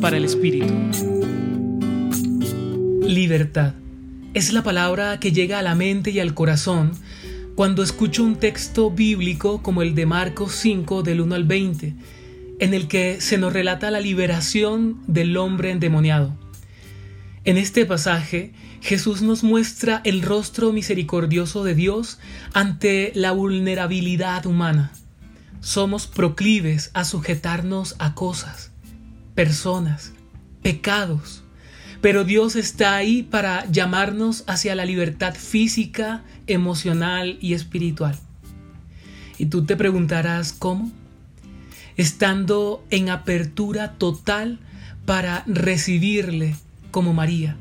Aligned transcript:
Para 0.00 0.16
el 0.16 0.24
Espíritu. 0.24 0.74
Libertad. 3.06 3.74
Es 4.34 4.52
la 4.52 4.64
palabra 4.64 5.20
que 5.20 5.30
llega 5.30 5.60
a 5.60 5.62
la 5.62 5.76
mente 5.76 6.10
y 6.10 6.18
al 6.18 6.34
corazón 6.34 6.90
cuando 7.54 7.84
escucho 7.84 8.24
un 8.24 8.34
texto 8.34 8.90
bíblico 8.90 9.62
como 9.62 9.82
el 9.82 9.94
de 9.94 10.04
Marcos 10.04 10.56
5 10.56 11.04
del 11.04 11.20
1 11.20 11.36
al 11.36 11.44
20, 11.44 11.94
en 12.58 12.74
el 12.74 12.88
que 12.88 13.20
se 13.20 13.38
nos 13.38 13.52
relata 13.52 13.92
la 13.92 14.00
liberación 14.00 15.00
del 15.06 15.36
hombre 15.36 15.70
endemoniado. 15.70 16.36
En 17.44 17.56
este 17.56 17.86
pasaje, 17.86 18.54
Jesús 18.80 19.22
nos 19.22 19.44
muestra 19.44 20.00
el 20.02 20.22
rostro 20.22 20.72
misericordioso 20.72 21.62
de 21.62 21.76
Dios 21.76 22.18
ante 22.52 23.12
la 23.14 23.30
vulnerabilidad 23.30 24.44
humana. 24.44 24.90
Somos 25.60 26.08
proclives 26.08 26.90
a 26.94 27.04
sujetarnos 27.04 27.94
a 28.00 28.16
cosas, 28.16 28.71
personas, 29.34 30.12
pecados, 30.62 31.42
pero 32.00 32.24
Dios 32.24 32.56
está 32.56 32.96
ahí 32.96 33.22
para 33.22 33.70
llamarnos 33.70 34.44
hacia 34.48 34.74
la 34.74 34.84
libertad 34.84 35.34
física, 35.34 36.24
emocional 36.46 37.38
y 37.40 37.54
espiritual. 37.54 38.18
Y 39.38 39.46
tú 39.46 39.64
te 39.64 39.76
preguntarás 39.76 40.52
cómo. 40.52 40.90
Estando 41.96 42.84
en 42.90 43.08
apertura 43.08 43.92
total 43.98 44.58
para 45.04 45.44
recibirle 45.46 46.56
como 46.90 47.12
María 47.12 47.56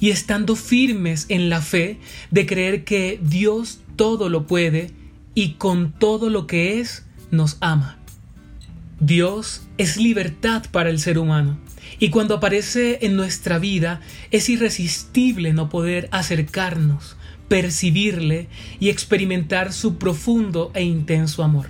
y 0.00 0.10
estando 0.10 0.56
firmes 0.56 1.26
en 1.28 1.48
la 1.48 1.60
fe 1.60 1.98
de 2.30 2.46
creer 2.46 2.84
que 2.84 3.20
Dios 3.22 3.80
todo 3.96 4.28
lo 4.28 4.46
puede 4.46 4.90
y 5.34 5.52
con 5.52 5.92
todo 5.92 6.30
lo 6.30 6.46
que 6.46 6.80
es 6.80 7.06
nos 7.30 7.56
ama. 7.60 7.98
Dios 9.00 9.60
es 9.76 9.98
libertad 9.98 10.64
para 10.72 10.88
el 10.88 10.98
ser 10.98 11.18
humano 11.18 11.58
y 11.98 12.08
cuando 12.08 12.34
aparece 12.34 13.00
en 13.02 13.14
nuestra 13.14 13.58
vida 13.58 14.00
es 14.30 14.48
irresistible 14.48 15.52
no 15.52 15.68
poder 15.68 16.08
acercarnos, 16.12 17.16
percibirle 17.46 18.48
y 18.80 18.88
experimentar 18.88 19.74
su 19.74 19.98
profundo 19.98 20.70
e 20.72 20.82
intenso 20.82 21.42
amor. 21.42 21.66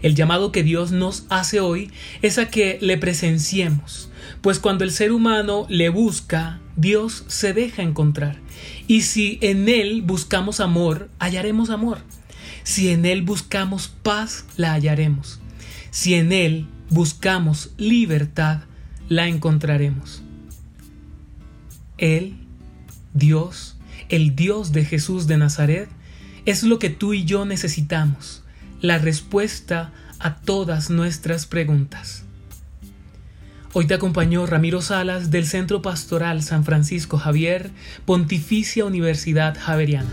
El 0.00 0.14
llamado 0.14 0.50
que 0.50 0.62
Dios 0.62 0.92
nos 0.92 1.26
hace 1.28 1.60
hoy 1.60 1.90
es 2.22 2.38
a 2.38 2.48
que 2.48 2.78
le 2.80 2.96
presenciemos, 2.96 4.08
pues 4.40 4.58
cuando 4.58 4.84
el 4.84 4.92
ser 4.92 5.12
humano 5.12 5.66
le 5.68 5.90
busca, 5.90 6.60
Dios 6.76 7.24
se 7.28 7.52
deja 7.52 7.82
encontrar. 7.82 8.38
Y 8.86 9.02
si 9.02 9.38
en 9.42 9.68
Él 9.68 10.00
buscamos 10.00 10.60
amor, 10.60 11.10
hallaremos 11.18 11.68
amor. 11.68 11.98
Si 12.62 12.88
en 12.88 13.04
Él 13.04 13.22
buscamos 13.22 13.88
paz, 13.88 14.46
la 14.56 14.72
hallaremos. 14.72 15.40
Si 15.96 16.12
en 16.12 16.30
Él 16.30 16.66
buscamos 16.90 17.70
libertad, 17.78 18.64
la 19.08 19.28
encontraremos. 19.28 20.22
Él, 21.96 22.36
Dios, 23.14 23.78
el 24.10 24.36
Dios 24.36 24.72
de 24.72 24.84
Jesús 24.84 25.26
de 25.26 25.38
Nazaret, 25.38 25.88
es 26.44 26.64
lo 26.64 26.78
que 26.78 26.90
tú 26.90 27.14
y 27.14 27.24
yo 27.24 27.46
necesitamos, 27.46 28.44
la 28.82 28.98
respuesta 28.98 29.90
a 30.18 30.36
todas 30.36 30.90
nuestras 30.90 31.46
preguntas. 31.46 32.24
Hoy 33.72 33.86
te 33.86 33.94
acompañó 33.94 34.44
Ramiro 34.44 34.82
Salas 34.82 35.30
del 35.30 35.46
Centro 35.46 35.80
Pastoral 35.80 36.42
San 36.42 36.64
Francisco 36.64 37.16
Javier, 37.16 37.70
Pontificia 38.04 38.84
Universidad 38.84 39.56
Javeriana. 39.58 40.12